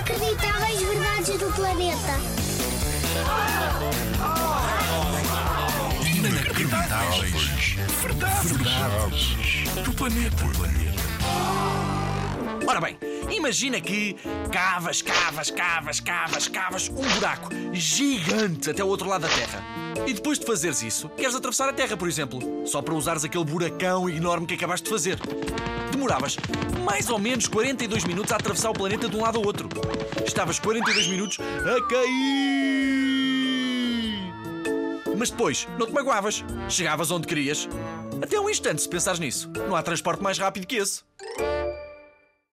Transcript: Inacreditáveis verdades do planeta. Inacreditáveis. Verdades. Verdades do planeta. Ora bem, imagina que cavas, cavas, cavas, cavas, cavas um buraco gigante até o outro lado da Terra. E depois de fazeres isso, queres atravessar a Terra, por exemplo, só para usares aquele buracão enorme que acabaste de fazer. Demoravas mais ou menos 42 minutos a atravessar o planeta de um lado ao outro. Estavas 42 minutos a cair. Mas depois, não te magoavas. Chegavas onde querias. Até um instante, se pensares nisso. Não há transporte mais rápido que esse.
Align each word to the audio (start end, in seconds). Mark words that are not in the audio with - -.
Inacreditáveis 0.00 0.80
verdades 0.80 1.38
do 1.38 1.52
planeta. 1.52 2.18
Inacreditáveis. 6.06 7.76
Verdades. 8.00 8.50
Verdades 8.50 9.84
do 9.84 9.92
planeta. 9.92 10.89
Ora 12.70 12.80
bem, 12.80 12.96
imagina 13.32 13.80
que 13.80 14.14
cavas, 14.52 15.02
cavas, 15.02 15.50
cavas, 15.50 15.98
cavas, 15.98 16.46
cavas 16.46 16.88
um 16.88 17.02
buraco 17.14 17.48
gigante 17.72 18.70
até 18.70 18.84
o 18.84 18.86
outro 18.86 19.08
lado 19.08 19.22
da 19.22 19.28
Terra. 19.28 19.60
E 20.06 20.12
depois 20.12 20.38
de 20.38 20.46
fazeres 20.46 20.80
isso, 20.80 21.08
queres 21.08 21.34
atravessar 21.34 21.68
a 21.68 21.72
Terra, 21.72 21.96
por 21.96 22.06
exemplo, 22.06 22.64
só 22.64 22.80
para 22.80 22.94
usares 22.94 23.24
aquele 23.24 23.44
buracão 23.44 24.08
enorme 24.08 24.46
que 24.46 24.54
acabaste 24.54 24.84
de 24.84 24.90
fazer. 24.90 25.18
Demoravas 25.90 26.36
mais 26.84 27.10
ou 27.10 27.18
menos 27.18 27.48
42 27.48 28.04
minutos 28.04 28.30
a 28.30 28.36
atravessar 28.36 28.70
o 28.70 28.74
planeta 28.74 29.08
de 29.08 29.16
um 29.16 29.22
lado 29.22 29.38
ao 29.38 29.44
outro. 29.44 29.68
Estavas 30.24 30.60
42 30.60 31.08
minutos 31.08 31.38
a 31.40 31.88
cair. 31.88 33.00
Mas 35.18 35.30
depois, 35.30 35.66
não 35.76 35.88
te 35.88 35.92
magoavas. 35.92 36.44
Chegavas 36.68 37.10
onde 37.10 37.26
querias. 37.26 37.68
Até 38.22 38.38
um 38.38 38.48
instante, 38.48 38.80
se 38.80 38.88
pensares 38.88 39.18
nisso. 39.18 39.50
Não 39.68 39.74
há 39.74 39.82
transporte 39.82 40.22
mais 40.22 40.38
rápido 40.38 40.68
que 40.68 40.76
esse. 40.76 41.02